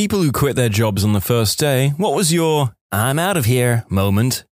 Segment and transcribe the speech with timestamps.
[0.00, 3.44] people who quit their jobs on the first day, what was your I'm out of
[3.44, 4.46] here moment?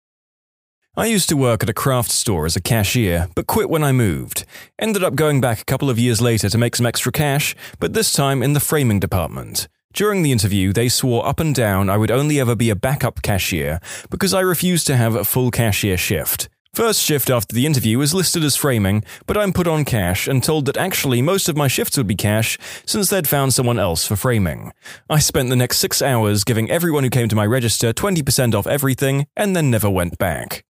[0.96, 3.92] I used to work at a craft store as a cashier, but quit when I
[3.92, 4.44] moved.
[4.76, 7.92] Ended up going back a couple of years later to make some extra cash, but
[7.92, 9.68] this time in the framing department.
[9.92, 13.22] During the interview, they swore up and down I would only ever be a backup
[13.22, 13.78] cashier
[14.10, 16.48] because I refused to have a full cashier shift.
[16.76, 20.44] First shift after the interview was listed as framing, but I'm put on cash and
[20.44, 24.06] told that actually most of my shifts would be cash since they'd found someone else
[24.06, 24.74] for framing.
[25.08, 28.66] I spent the next six hours giving everyone who came to my register 20% off
[28.66, 30.66] everything and then never went back.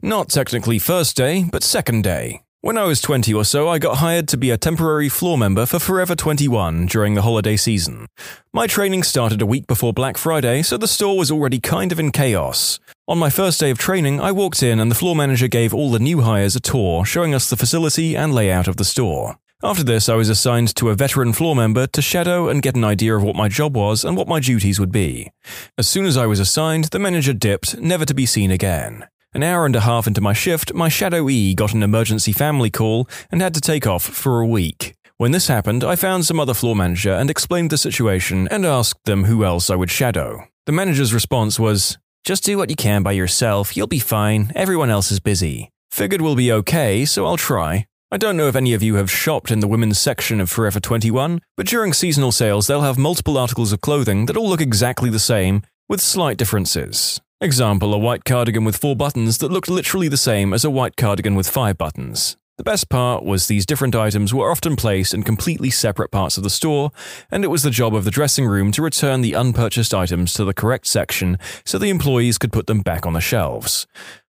[0.00, 2.42] Not technically first day, but second day.
[2.62, 5.64] When I was 20 or so, I got hired to be a temporary floor member
[5.64, 8.04] for Forever 21 during the holiday season.
[8.52, 11.98] My training started a week before Black Friday, so the store was already kind of
[11.98, 12.78] in chaos.
[13.08, 15.90] On my first day of training, I walked in and the floor manager gave all
[15.90, 19.38] the new hires a tour, showing us the facility and layout of the store.
[19.62, 22.84] After this, I was assigned to a veteran floor member to shadow and get an
[22.84, 25.32] idea of what my job was and what my duties would be.
[25.78, 29.06] As soon as I was assigned, the manager dipped, never to be seen again.
[29.32, 32.68] An hour and a half into my shift, my Shadow E got an emergency family
[32.68, 34.96] call and had to take off for a week.
[35.18, 39.04] When this happened, I found some other floor manager and explained the situation and asked
[39.04, 40.48] them who else I would shadow.
[40.66, 44.90] The manager's response was, Just do what you can by yourself, you'll be fine, everyone
[44.90, 45.70] else is busy.
[45.92, 47.86] Figured we'll be okay, so I'll try.
[48.10, 50.80] I don't know if any of you have shopped in the women's section of Forever
[50.80, 55.08] 21, but during seasonal sales, they'll have multiple articles of clothing that all look exactly
[55.08, 57.20] the same, with slight differences.
[57.42, 60.94] Example, a white cardigan with four buttons that looked literally the same as a white
[60.94, 62.36] cardigan with five buttons.
[62.58, 66.42] The best part was these different items were often placed in completely separate parts of
[66.42, 66.90] the store,
[67.30, 70.44] and it was the job of the dressing room to return the unpurchased items to
[70.44, 73.86] the correct section so the employees could put them back on the shelves.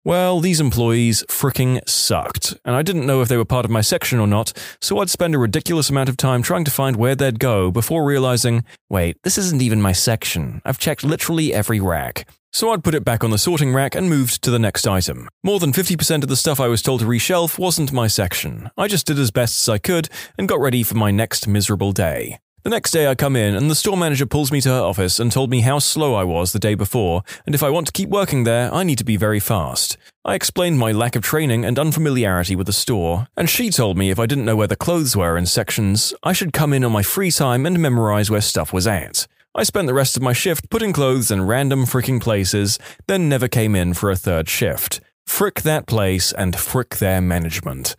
[0.08, 3.82] Well, these employees fricking sucked, and I didn't know if they were part of my
[3.82, 7.14] section or not, so I'd spend a ridiculous amount of time trying to find where
[7.14, 10.62] they'd go before realizing, wait, this isn't even my section.
[10.64, 12.26] I've checked literally every rack.
[12.54, 15.28] So I'd put it back on the sorting rack and moved to the next item.
[15.44, 18.70] More than 50% of the stuff I was told to reshelf wasn't my section.
[18.78, 21.92] I just did as best as I could and got ready for my next miserable
[21.92, 22.40] day.
[22.68, 25.22] The next day I come in and the store manager pulls me to her office
[25.22, 27.94] and told me how slow I was the day before, and if I want to
[27.94, 29.96] keep working there, I need to be very fast.
[30.26, 34.10] I explained my lack of training and unfamiliarity with the store, and she told me
[34.10, 36.92] if I didn't know where the clothes were in sections, I should come in on
[36.92, 39.28] my free time and memorize where stuff was at.
[39.56, 43.48] I spent the rest of my shift putting clothes in random freaking places, then never
[43.48, 45.00] came in for a third shift.
[45.26, 47.96] Frick that place and frick their management.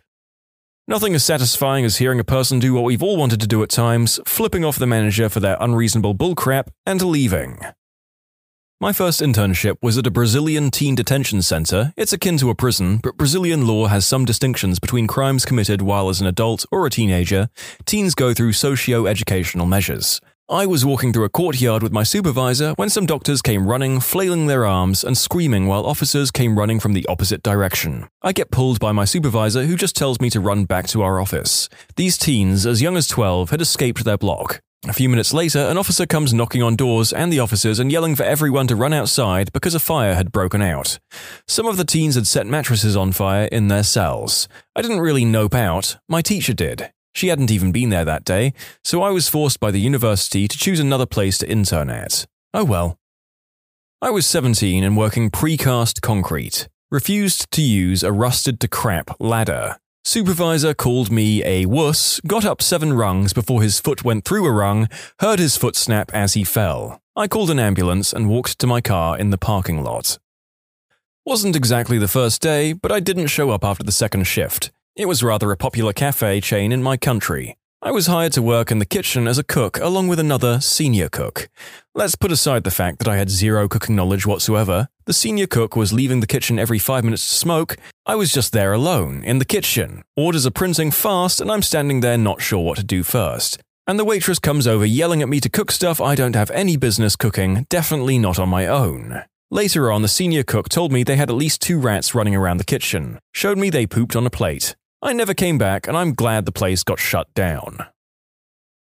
[0.89, 3.69] Nothing as satisfying as hearing a person do what we've all wanted to do at
[3.69, 7.59] times, flipping off the manager for their unreasonable bullcrap, and leaving.
[8.81, 11.93] My first internship was at a Brazilian teen detention center.
[11.95, 16.09] It's akin to a prison, but Brazilian law has some distinctions between crimes committed while
[16.09, 17.49] as an adult or a teenager.
[17.85, 20.19] Teens go through socio educational measures.
[20.51, 24.47] I was walking through a courtyard with my supervisor when some doctors came running, flailing
[24.47, 28.07] their arms and screaming while officers came running from the opposite direction.
[28.23, 31.19] I get pulled by my supervisor who just tells me to run back to our
[31.19, 31.69] office.
[31.97, 34.59] These teens, as young as 12, had escaped their block.
[34.87, 38.15] A few minutes later, an officer comes knocking on doors and the officers and yelling
[38.15, 40.97] for everyone to run outside because a fire had broken out.
[41.47, 44.47] Some of the teens had set mattresses on fire in their cells.
[44.75, 46.91] I didn't really nope out, my teacher did.
[47.13, 48.53] She hadn't even been there that day,
[48.83, 52.25] so I was forced by the university to choose another place to intern at.
[52.53, 52.97] Oh well.
[54.01, 56.69] I was 17 and working precast concrete.
[56.91, 59.77] Refused to use a rusted to crap ladder.
[60.05, 64.51] Supervisor called me a wuss, got up seven rungs before his foot went through a
[64.51, 64.87] rung,
[65.19, 67.01] heard his foot snap as he fell.
[67.15, 70.17] I called an ambulance and walked to my car in the parking lot.
[71.25, 74.71] Wasn't exactly the first day, but I didn't show up after the second shift.
[74.99, 77.55] It was rather a popular cafe chain in my country.
[77.81, 81.07] I was hired to work in the kitchen as a cook along with another senior
[81.07, 81.47] cook.
[81.95, 84.89] Let's put aside the fact that I had zero cooking knowledge whatsoever.
[85.05, 87.77] The senior cook was leaving the kitchen every five minutes to smoke.
[88.05, 90.03] I was just there alone, in the kitchen.
[90.17, 93.57] Orders are printing fast, and I'm standing there not sure what to do first.
[93.87, 96.75] And the waitress comes over yelling at me to cook stuff I don't have any
[96.75, 99.23] business cooking, definitely not on my own.
[99.49, 102.57] Later on, the senior cook told me they had at least two rats running around
[102.57, 104.75] the kitchen, showed me they pooped on a plate.
[105.01, 107.85] I never came back, and I'm glad the place got shut down.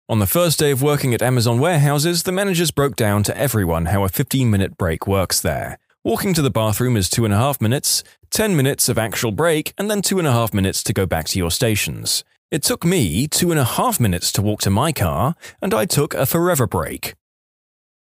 [0.07, 3.87] On the first day of working at Amazon warehouses, the managers broke down to everyone
[3.87, 5.79] how a 15 minute break works there.
[6.03, 9.73] Walking to the bathroom is two and a half minutes, 10 minutes of actual break,
[9.77, 12.23] and then two and a half minutes to go back to your stations.
[12.51, 15.85] It took me two and a half minutes to walk to my car, and I
[15.85, 17.15] took a forever break.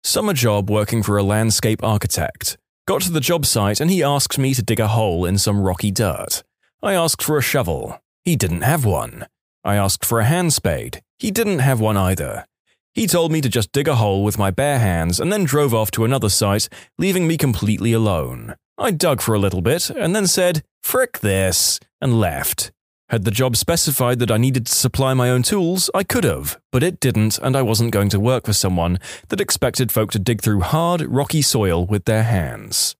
[0.03, 2.57] Summer job working for a landscape architect.
[2.87, 5.61] Got to the job site and he asked me to dig a hole in some
[5.61, 6.43] rocky dirt.
[6.81, 8.01] I asked for a shovel.
[8.23, 9.27] He didn't have one.
[9.63, 11.01] I asked for a hand spade.
[11.17, 12.45] He didn't have one either.
[12.93, 15.73] He told me to just dig a hole with my bare hands and then drove
[15.73, 18.55] off to another site, leaving me completely alone.
[18.77, 22.71] I dug for a little bit and then said, frick this, and left.
[23.09, 26.59] Had the job specified that I needed to supply my own tools, I could have,
[26.71, 28.99] but it didn't, and I wasn't going to work for someone
[29.29, 32.95] that expected folk to dig through hard, rocky soil with their hands.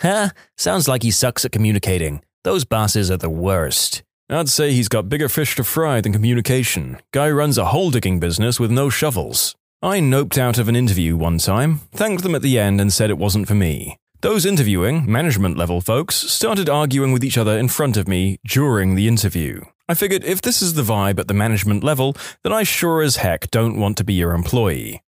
[0.00, 0.30] Huh?
[0.56, 2.22] Sounds like he sucks at communicating.
[2.44, 4.02] Those bosses are the worst.
[4.28, 6.98] I'd say he's got bigger fish to fry than communication.
[7.12, 9.54] Guy runs a hole digging business with no shovels.
[9.80, 13.10] I noped out of an interview one time, thanked them at the end, and said
[13.10, 13.96] it wasn't for me.
[14.22, 18.96] Those interviewing, management level folks, started arguing with each other in front of me during
[18.96, 19.60] the interview.
[19.88, 23.16] I figured if this is the vibe at the management level, then I sure as
[23.16, 25.00] heck don't want to be your employee.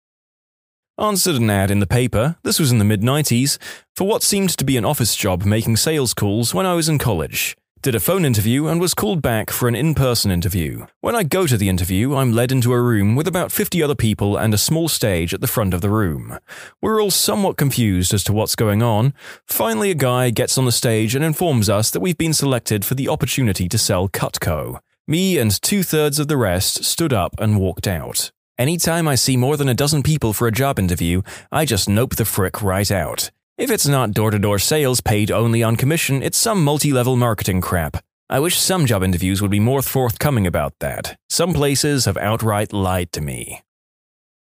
[0.98, 3.58] Answered an ad in the paper, this was in the mid 90s,
[3.96, 6.98] for what seemed to be an office job making sales calls when I was in
[6.98, 10.86] college did a phone interview, and was called back for an in person interview.
[11.02, 13.94] When I go to the interview, I'm led into a room with about 50 other
[13.94, 16.40] people and a small stage at the front of the room.
[16.82, 19.14] We're all somewhat confused as to what's going on.
[19.46, 22.96] Finally, a guy gets on the stage and informs us that we've been selected for
[22.96, 24.80] the opportunity to sell Cutco.
[25.06, 28.32] Me and two thirds of the rest stood up and walked out.
[28.60, 32.16] Anytime I see more than a dozen people for a job interview, I just nope
[32.16, 33.32] the frick right out.
[33.58, 37.16] If it's not door to door sales paid only on commission, it's some multi level
[37.16, 37.98] marketing crap.
[38.30, 41.18] I wish some job interviews would be more forthcoming about that.
[41.30, 43.62] Some places have outright lied to me.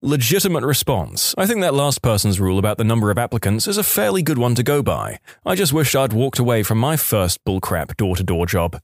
[0.01, 1.33] Legitimate response.
[1.38, 4.38] I think that last person's rule about the number of applicants is a fairly good
[4.38, 5.19] one to go by.
[5.45, 8.77] I just wish I'd walked away from my first bullcrap door to door job.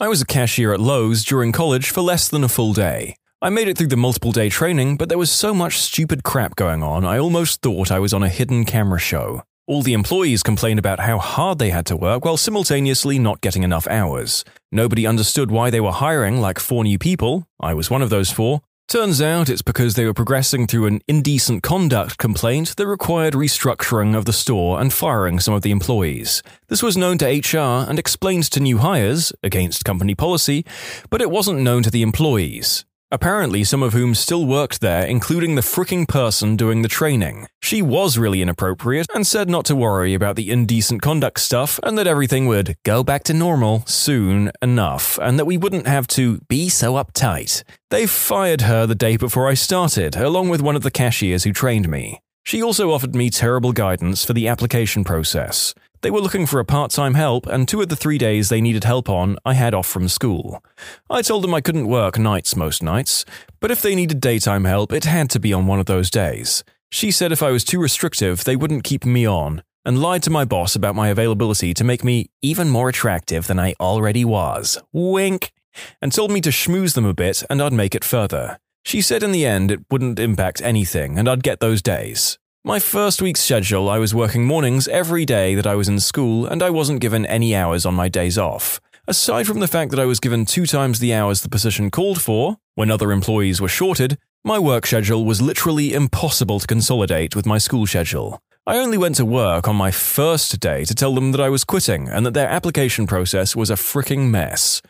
[0.00, 3.14] I was a cashier at Lowe's during college for less than a full day.
[3.40, 6.56] I made it through the multiple day training, but there was so much stupid crap
[6.56, 9.44] going on, I almost thought I was on a hidden camera show.
[9.68, 13.62] All the employees complained about how hard they had to work while simultaneously not getting
[13.62, 14.44] enough hours.
[14.72, 17.46] Nobody understood why they were hiring like four new people.
[17.60, 18.62] I was one of those four.
[18.88, 24.16] Turns out it's because they were progressing through an indecent conduct complaint that required restructuring
[24.16, 26.42] of the store and firing some of the employees.
[26.66, 30.64] This was known to HR and explained to new hires, against company policy,
[31.08, 32.84] but it wasn't known to the employees.
[33.10, 37.46] Apparently, some of whom still worked there, including the fricking person doing the training.
[37.62, 41.96] She was really inappropriate and said not to worry about the indecent conduct stuff and
[41.96, 46.40] that everything would go back to normal soon enough and that we wouldn't have to
[46.48, 47.62] be so uptight.
[47.88, 51.52] They fired her the day before I started, along with one of the cashiers who
[51.54, 52.20] trained me.
[52.44, 55.74] She also offered me terrible guidance for the application process.
[56.00, 58.60] They were looking for a part time help, and two of the three days they
[58.60, 60.62] needed help on, I had off from school.
[61.10, 63.24] I told them I couldn't work nights most nights,
[63.58, 66.62] but if they needed daytime help, it had to be on one of those days.
[66.90, 70.30] She said if I was too restrictive, they wouldn't keep me on, and lied to
[70.30, 74.78] my boss about my availability to make me even more attractive than I already was.
[74.92, 75.52] Wink!
[76.00, 78.58] And told me to schmooze them a bit and I'd make it further.
[78.84, 82.38] She said in the end it wouldn't impact anything and I'd get those days.
[82.68, 86.44] My first week's schedule, I was working mornings every day that I was in school,
[86.44, 88.78] and I wasn't given any hours on my days off.
[89.06, 92.20] Aside from the fact that I was given two times the hours the position called
[92.20, 97.46] for, when other employees were shorted, my work schedule was literally impossible to consolidate with
[97.46, 98.42] my school schedule.
[98.68, 101.64] I only went to work on my first day to tell them that I was
[101.64, 104.82] quitting and that their application process was a fricking mess.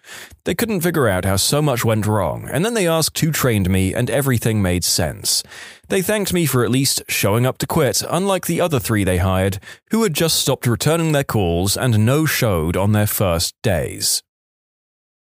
[0.43, 3.71] They couldn't figure out how so much went wrong, and then they asked who trained
[3.71, 5.45] me, and everything made sense.
[5.91, 9.19] They thanked me for at least showing up to quit, unlike the other three they
[9.19, 9.61] hired,
[9.93, 14.25] who had just stopped returning their calls and no showed on their first days.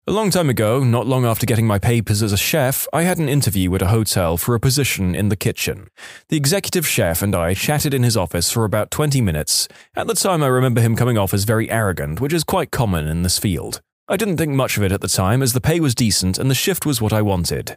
[0.07, 3.17] A long time ago, not long after getting my papers as a chef, I had
[3.17, 5.87] an interview at a hotel for a position in the kitchen.
[6.29, 9.67] The executive chef and I chatted in his office for about 20 minutes.
[9.95, 13.07] At the time, I remember him coming off as very arrogant, which is quite common
[13.07, 13.81] in this field.
[14.07, 16.51] I didn't think much of it at the time, as the pay was decent and
[16.51, 17.75] the shift was what I wanted.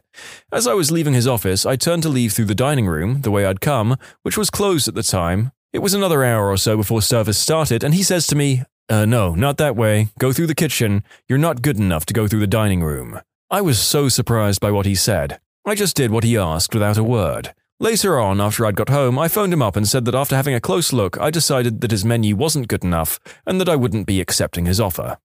[0.51, 3.31] As I was leaving his office, I turned to leave through the dining room, the
[3.31, 5.51] way I'd come, which was closed at the time.
[5.73, 9.05] It was another hour or so before service started, and he says to me, uh,
[9.05, 10.09] no, not that way.
[10.17, 11.03] Go through the kitchen.
[11.27, 13.21] You're not good enough to go through the dining room.
[13.51, 15.39] I was so surprised by what he said.
[15.65, 17.53] I just did what he asked without a word.
[17.79, 20.55] Later on, after I'd got home, I phoned him up and said that after having
[20.55, 24.07] a close look, I decided that his menu wasn't good enough and that I wouldn't
[24.07, 25.17] be accepting his offer.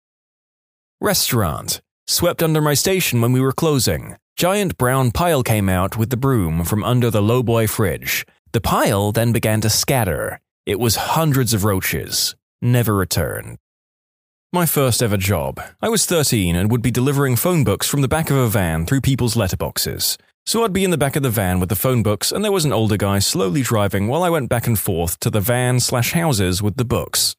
[1.01, 1.81] Restaurant.
[2.07, 4.15] Swept under my station when we were closing.
[4.37, 8.25] Giant brown pile came out with the broom from under the lowboy fridge.
[8.51, 10.39] The pile then began to scatter.
[10.65, 13.57] It was hundreds of roaches never returned.
[14.53, 15.59] My first ever job.
[15.81, 18.85] I was 13 and would be delivering phone books from the back of a van
[18.85, 20.17] through people's letterboxes.
[20.45, 22.51] So I'd be in the back of the van with the phone books, and there
[22.51, 25.79] was an older guy slowly driving while I went back and forth to the van
[25.79, 27.35] slash houses with the books.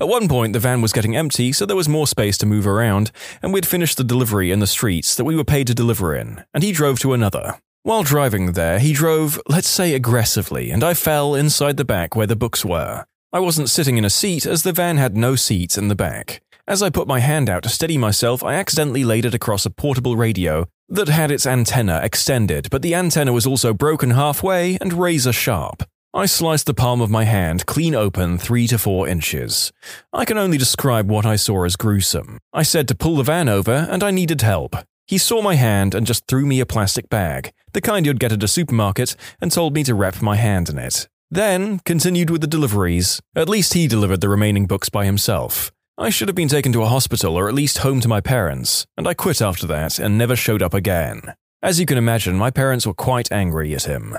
[0.00, 2.66] At one point, the van was getting empty, so there was more space to move
[2.66, 6.14] around, and we'd finished the delivery in the streets that we were paid to deliver
[6.14, 7.60] in, and he drove to another.
[7.84, 12.26] While driving there, he drove, let's say, aggressively, and I fell inside the back where
[12.26, 13.06] the books were.
[13.34, 16.42] I wasn't sitting in a seat as the van had no seats in the back.
[16.68, 19.70] As I put my hand out to steady myself, I accidentally laid it across a
[19.70, 24.92] portable radio that had its antenna extended, but the antenna was also broken halfway and
[24.92, 25.82] razor sharp.
[26.12, 29.72] I sliced the palm of my hand clean open three to four inches.
[30.12, 32.36] I can only describe what I saw as gruesome.
[32.52, 34.76] I said to pull the van over and I needed help.
[35.06, 38.32] He saw my hand and just threw me a plastic bag, the kind you'd get
[38.32, 41.08] at a supermarket, and told me to wrap my hand in it.
[41.32, 43.18] Then continued with the deliveries.
[43.34, 45.72] At least he delivered the remaining books by himself.
[45.96, 48.86] I should have been taken to a hospital or at least home to my parents,
[48.98, 51.22] and I quit after that and never showed up again.
[51.62, 54.18] As you can imagine, my parents were quite angry at him.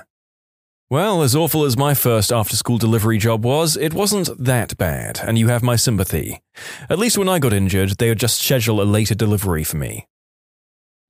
[0.89, 5.19] Well, as awful as my first after school delivery job was, it wasn't that bad,
[5.23, 6.41] and you have my sympathy.
[6.89, 10.07] At least when I got injured, they would just schedule a later delivery for me.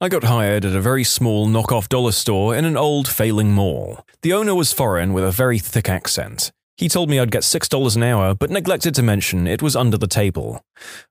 [0.02, 4.06] I got hired at a very small knockoff dollar store in an old failing mall.
[4.22, 6.52] The owner was foreign with a very thick accent.
[6.76, 9.98] He told me I'd get $6 an hour, but neglected to mention it was under
[9.98, 10.60] the table.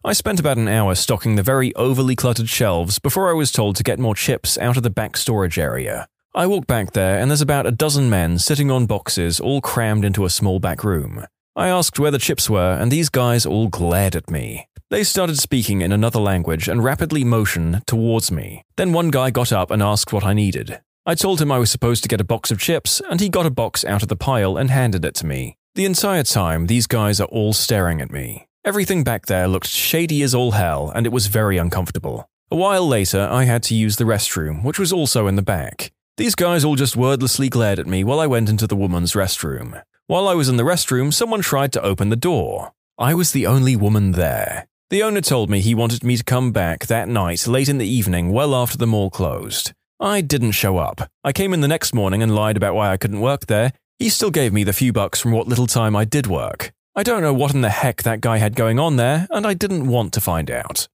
[0.04, 3.76] I spent about an hour stocking the very overly cluttered shelves before I was told
[3.76, 6.06] to get more chips out of the back storage area.
[6.34, 10.04] I walk back there, and there's about a dozen men sitting on boxes, all crammed
[10.04, 11.24] into a small back room.
[11.54, 14.66] I asked where the chips were, and these guys all glared at me.
[14.92, 18.62] They started speaking in another language and rapidly motioned towards me.
[18.76, 20.82] Then one guy got up and asked what I needed.
[21.06, 23.46] I told him I was supposed to get a box of chips, and he got
[23.46, 25.56] a box out of the pile and handed it to me.
[25.76, 28.48] The entire time, these guys are all staring at me.
[28.66, 32.28] Everything back there looked shady as all hell, and it was very uncomfortable.
[32.50, 35.90] A while later, I had to use the restroom, which was also in the back.
[36.18, 39.82] These guys all just wordlessly glared at me while I went into the woman's restroom.
[40.06, 42.72] While I was in the restroom, someone tried to open the door.
[42.98, 44.68] I was the only woman there.
[44.92, 47.88] The owner told me he wanted me to come back that night late in the
[47.88, 49.72] evening, well after the mall closed.
[49.98, 51.08] I didn't show up.
[51.24, 53.72] I came in the next morning and lied about why I couldn't work there.
[53.98, 56.74] He still gave me the few bucks from what little time I did work.
[56.94, 59.54] I don't know what in the heck that guy had going on there, and I
[59.54, 60.88] didn't want to find out.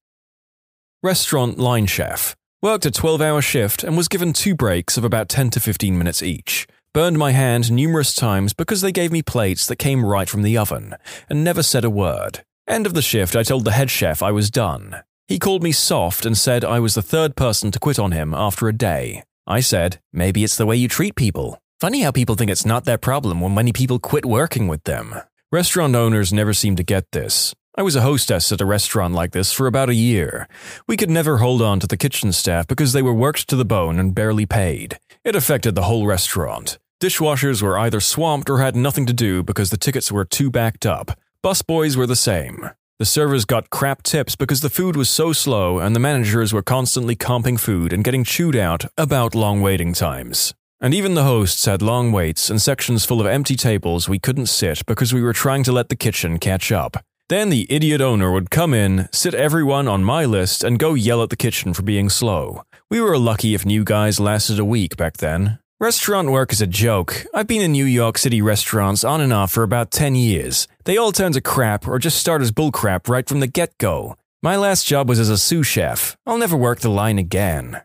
[1.03, 2.37] Restaurant line chef.
[2.61, 5.97] Worked a 12 hour shift and was given two breaks of about 10 to 15
[5.97, 6.67] minutes each.
[6.93, 10.57] Burned my hand numerous times because they gave me plates that came right from the
[10.57, 10.95] oven
[11.29, 12.45] and never said a word.
[12.69, 14.97] End of the shift, I told the head chef I was done.
[15.27, 18.35] He called me soft and said I was the third person to quit on him
[18.35, 19.23] after a day.
[19.47, 21.59] I said, maybe it's the way you treat people.
[21.81, 25.15] Funny how people think it's not their problem when many people quit working with them.
[25.51, 27.55] Restaurant owners never seem to get this.
[27.75, 30.47] I was a hostess at a restaurant like this for about a year.
[30.87, 33.65] We could never hold on to the kitchen staff because they were worked to the
[33.65, 34.99] bone and barely paid.
[35.23, 36.77] It affected the whole restaurant.
[37.01, 40.85] Dishwashers were either swamped or had nothing to do because the tickets were too backed
[40.85, 41.17] up.
[41.41, 42.69] Busboys were the same.
[42.97, 46.61] The servers got crap tips because the food was so slow and the managers were
[46.61, 50.53] constantly comping food and getting chewed out about long waiting times.
[50.81, 54.47] And even the hosts had long waits and sections full of empty tables we couldn't
[54.47, 56.97] sit because we were trying to let the kitchen catch up.
[57.29, 61.23] Then the idiot owner would come in, sit everyone on my list, and go yell
[61.23, 62.63] at the kitchen for being slow.
[62.91, 65.59] We were lucky if new guys lasted a week back then.
[65.81, 67.25] Restaurant work is a joke.
[67.33, 70.67] I've been in New York City restaurants on and off for about 10 years.
[70.83, 74.17] They all turn to crap or just start as bullcrap right from the get go.
[74.43, 76.17] My last job was as a sous chef.
[76.25, 77.81] I'll never work the line again.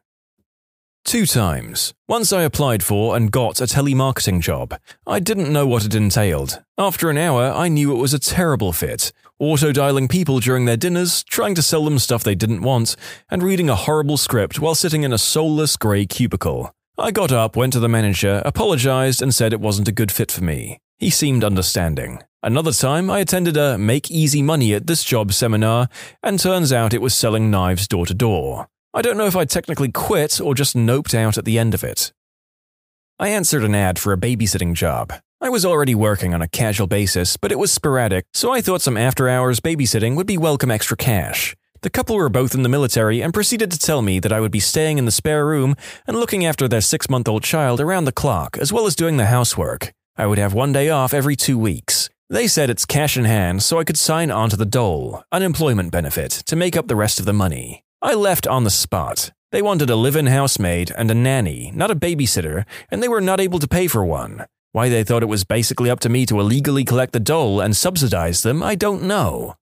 [1.05, 1.95] Two times.
[2.09, 4.75] Once I applied for and got a telemarketing job.
[5.07, 6.65] I didn't know what it entailed.
[6.77, 9.13] After an hour, I knew it was a terrible fit.
[9.39, 12.97] Auto dialing people during their dinners, trying to sell them stuff they didn't want,
[13.31, 16.75] and reading a horrible script while sitting in a soulless grey cubicle.
[16.97, 20.31] I got up, went to the manager, apologized, and said it wasn't a good fit
[20.31, 20.79] for me.
[20.97, 22.21] He seemed understanding.
[22.41, 25.89] Another time, I attended a Make Easy Money at this job seminar,
[26.23, 28.69] and turns out it was selling knives door to door.
[28.95, 31.83] I don't know if I technically quit or just noped out at the end of
[31.83, 32.13] it.
[33.19, 35.13] I answered an ad for a babysitting job.
[35.41, 38.83] I was already working on a casual basis, but it was sporadic, so I thought
[38.83, 41.57] some after hours babysitting would be welcome extra cash.
[41.85, 44.51] The couple were both in the military and proceeded to tell me that I would
[44.51, 45.77] be staying in the spare room
[46.07, 49.19] and looking after their six month old child around the clock, as well as doing
[49.19, 49.93] the housework.
[50.17, 52.09] I would have one day off every two weeks.
[52.31, 55.93] They said it's cash in hand, so I could sign on to the dole, unemployment
[55.93, 57.85] benefit, to make up the rest of the money.
[58.01, 59.33] I left on the spot.
[59.53, 63.21] They wanted a live in housemaid and a nanny, not a babysitter, and they were
[63.21, 64.47] not able to pay for one.
[64.73, 67.77] Why they thought it was basically up to me to illegally collect the dole and
[67.77, 69.57] subsidize them, I don't know.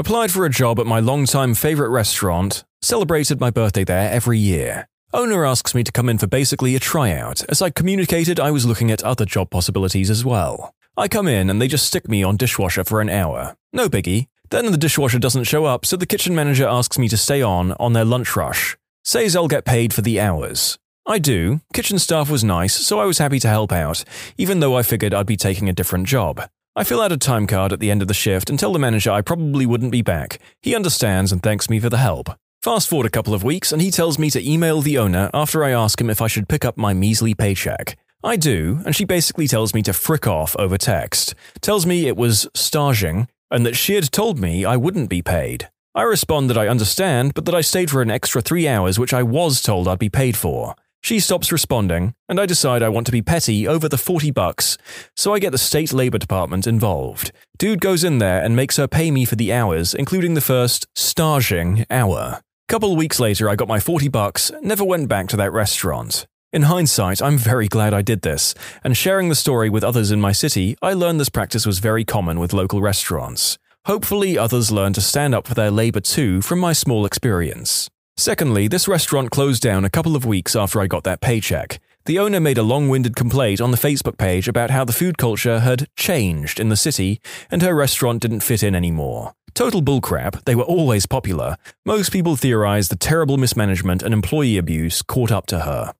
[0.00, 4.88] Applied for a job at my longtime favorite restaurant, celebrated my birthday there every year.
[5.12, 8.64] Owner asks me to come in for basically a tryout, as I communicated I was
[8.64, 10.72] looking at other job possibilities as well.
[10.96, 13.56] I come in and they just stick me on dishwasher for an hour.
[13.74, 14.28] No biggie.
[14.48, 17.72] Then the dishwasher doesn't show up, so the kitchen manager asks me to stay on
[17.72, 18.78] on their lunch rush.
[19.04, 20.78] Says I'll get paid for the hours.
[21.06, 21.60] I do.
[21.74, 24.02] Kitchen staff was nice, so I was happy to help out,
[24.38, 26.48] even though I figured I'd be taking a different job.
[26.76, 28.78] I fill out a time card at the end of the shift and tell the
[28.78, 30.38] manager I probably wouldn't be back.
[30.62, 32.28] He understands and thanks me for the help.
[32.62, 35.64] Fast forward a couple of weeks, and he tells me to email the owner after
[35.64, 37.98] I ask him if I should pick up my measly paycheck.
[38.22, 42.16] I do, and she basically tells me to frick off over text, tells me it
[42.16, 45.70] was staging, and that she had told me I wouldn't be paid.
[45.94, 49.12] I respond that I understand, but that I stayed for an extra three hours, which
[49.12, 50.76] I was told I'd be paid for.
[51.02, 54.76] She stops responding, and I decide I want to be petty over the 40 bucks,
[55.16, 57.32] so I get the state labor department involved.
[57.58, 60.86] Dude goes in there and makes her pay me for the hours, including the first
[60.94, 62.40] staging hour.
[62.68, 66.26] Couple weeks later, I got my 40 bucks, never went back to that restaurant.
[66.52, 68.54] In hindsight, I'm very glad I did this,
[68.84, 72.04] and sharing the story with others in my city, I learned this practice was very
[72.04, 73.58] common with local restaurants.
[73.86, 77.88] Hopefully, others learn to stand up for their labor too from my small experience.
[78.20, 81.80] Secondly, this restaurant closed down a couple of weeks after I got that paycheck.
[82.04, 85.16] The owner made a long winded complaint on the Facebook page about how the food
[85.16, 87.18] culture had changed in the city
[87.50, 89.32] and her restaurant didn't fit in anymore.
[89.54, 91.56] Total bullcrap, they were always popular.
[91.86, 95.94] Most people theorize the terrible mismanagement and employee abuse caught up to her.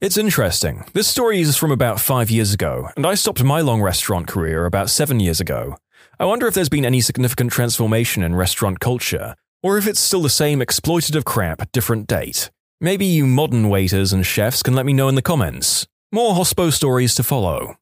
[0.00, 0.86] It's interesting.
[0.94, 4.64] This story is from about five years ago, and I stopped my long restaurant career
[4.64, 5.76] about seven years ago.
[6.18, 10.22] I wonder if there's been any significant transformation in restaurant culture, or if it's still
[10.22, 12.50] the same exploitative crap, different date.
[12.80, 15.86] Maybe you modern waiters and chefs can let me know in the comments.
[16.12, 17.76] More hospo stories to follow.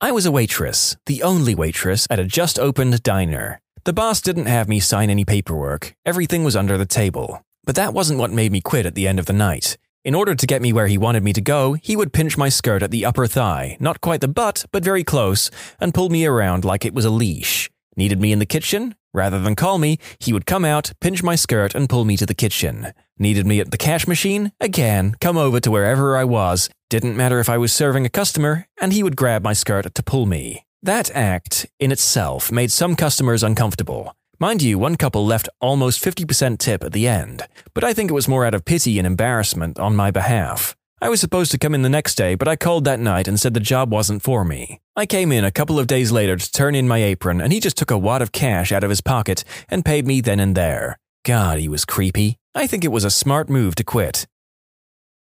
[0.00, 3.60] I was a waitress, the only waitress at a just opened diner.
[3.84, 7.42] The boss didn't have me sign any paperwork, everything was under the table.
[7.64, 9.76] But that wasn't what made me quit at the end of the night.
[10.04, 12.48] In order to get me where he wanted me to go, he would pinch my
[12.48, 16.24] skirt at the upper thigh, not quite the butt, but very close, and pull me
[16.24, 17.68] around like it was a leash.
[17.98, 18.94] Needed me in the kitchen?
[19.12, 22.26] Rather than call me, he would come out, pinch my skirt, and pull me to
[22.26, 22.92] the kitchen.
[23.18, 24.52] Needed me at the cash machine?
[24.60, 26.70] Again, come over to wherever I was.
[26.90, 30.02] Didn't matter if I was serving a customer, and he would grab my skirt to
[30.04, 30.64] pull me.
[30.80, 34.14] That act, in itself, made some customers uncomfortable.
[34.38, 37.42] Mind you, one couple left almost 50% tip at the end,
[37.74, 40.76] but I think it was more out of pity and embarrassment on my behalf.
[41.00, 43.38] I was supposed to come in the next day, but I called that night and
[43.38, 44.80] said the job wasn't for me.
[44.96, 47.60] I came in a couple of days later to turn in my apron, and he
[47.60, 50.56] just took a wad of cash out of his pocket and paid me then and
[50.56, 50.98] there.
[51.24, 52.36] God, he was creepy.
[52.52, 54.26] I think it was a smart move to quit.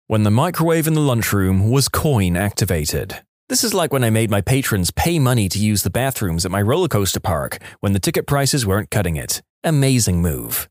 [0.05, 3.23] When the microwave in the lunchroom was coin activated.
[3.49, 6.51] This is like when I made my patrons pay money to use the bathrooms at
[6.51, 9.41] my roller coaster park when the ticket prices weren't cutting it.
[9.63, 10.69] Amazing move.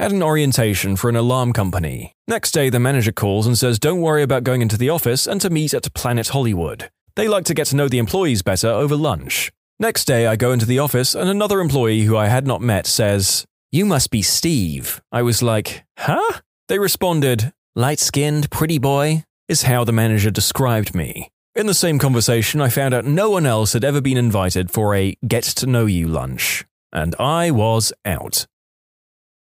[0.00, 2.14] At an orientation for an alarm company.
[2.28, 5.40] Next day, the manager calls and says don't worry about going into the office and
[5.40, 6.88] to meet at Planet Hollywood.
[7.16, 9.50] They like to get to know the employees better over lunch.
[9.80, 12.86] Next day, I go into the office and another employee who I had not met
[12.86, 15.02] says, you must be Steve.
[15.10, 16.42] I was like, huh?
[16.68, 21.28] They responded, light skinned, pretty boy, is how the manager described me.
[21.56, 24.94] In the same conversation, I found out no one else had ever been invited for
[24.94, 26.64] a get to know you lunch.
[26.92, 28.46] And I was out.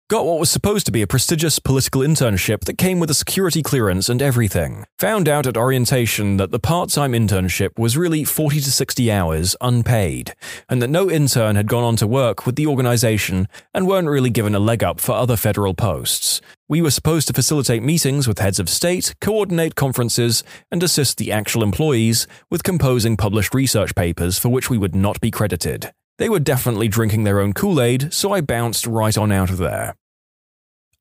[0.10, 3.64] Got what was supposed to be a prestigious political internship that came with a security
[3.64, 4.84] clearance and everything.
[5.00, 9.56] Found out at orientation that the part time internship was really 40 to 60 hours
[9.62, 10.36] unpaid,
[10.68, 14.30] and that no intern had gone on to work with the organization and weren't really
[14.30, 16.42] given a leg up for other federal posts.
[16.68, 21.32] We were supposed to facilitate meetings with heads of state, coordinate conferences, and assist the
[21.32, 25.94] actual employees with composing published research papers for which we would not be credited.
[26.24, 29.58] They were definitely drinking their own Kool Aid, so I bounced right on out of
[29.58, 29.94] there.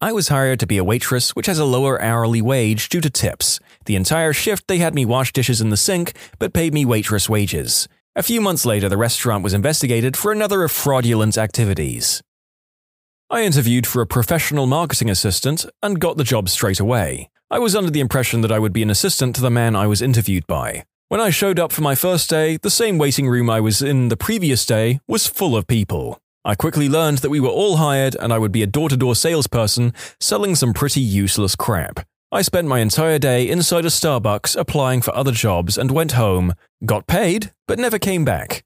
[0.00, 3.08] I was hired to be a waitress, which has a lower hourly wage due to
[3.08, 3.60] tips.
[3.84, 7.28] The entire shift, they had me wash dishes in the sink, but paid me waitress
[7.28, 7.86] wages.
[8.16, 12.20] A few months later, the restaurant was investigated for another of fraudulent activities.
[13.30, 17.30] I interviewed for a professional marketing assistant and got the job straight away.
[17.48, 19.86] I was under the impression that I would be an assistant to the man I
[19.86, 20.82] was interviewed by.
[21.12, 24.08] When I showed up for my first day, the same waiting room I was in
[24.08, 26.18] the previous day was full of people.
[26.42, 28.96] I quickly learned that we were all hired and I would be a door to
[28.96, 32.06] door salesperson selling some pretty useless crap.
[32.32, 36.54] I spent my entire day inside a Starbucks applying for other jobs and went home,
[36.86, 38.64] got paid, but never came back.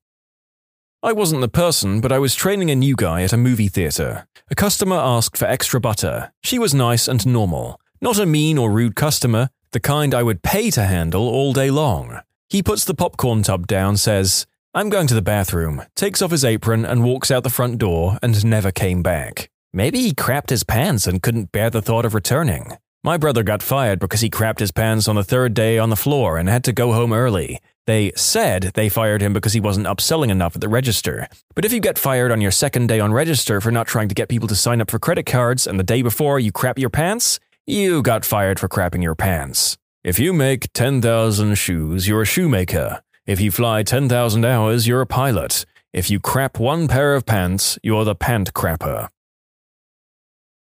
[1.03, 4.29] I wasn't the person, but I was training a new guy at a movie theater.
[4.53, 6.33] A customer asked for extra butter.
[6.45, 7.81] She was nice and normal.
[8.01, 11.73] Not a mean or rude customer, the kind I would pay to handle all day
[11.73, 12.21] long.
[12.49, 16.45] He puts the popcorn tub down, says, I'm going to the bathroom, takes off his
[16.45, 19.51] apron and walks out the front door and never came back.
[19.73, 22.73] Maybe he crapped his pants and couldn't bear the thought of returning.
[23.03, 25.97] My brother got fired because he crapped his pants on the third day on the
[25.97, 27.61] floor and had to go home early.
[27.87, 31.29] They said they fired him because he wasn't upselling enough at the register.
[31.55, 34.15] But if you get fired on your second day on register for not trying to
[34.15, 36.91] get people to sign up for credit cards and the day before you crap your
[36.91, 39.77] pants, You got fired for crapping your pants.
[40.07, 43.03] If you make 10,000 shoes, you're a shoemaker.
[43.27, 45.67] If you fly 10,000 hours, you're a pilot.
[45.93, 49.09] If you crap one pair of pants, you're the pant crapper.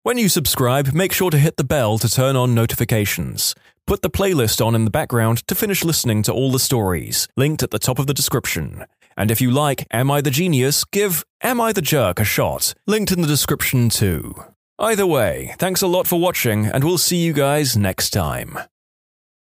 [0.02, 3.54] When you subscribe, make sure to hit the bell to turn on notifications.
[3.86, 7.62] Put the playlist on in the background to finish listening to all the stories, linked
[7.62, 8.86] at the top of the description.
[9.16, 12.74] And if you like Am I the Genius, give Am I the Jerk a shot,
[12.88, 14.34] linked in the description too.
[14.80, 18.58] Either way, thanks a lot for watching, and we'll see you guys next time.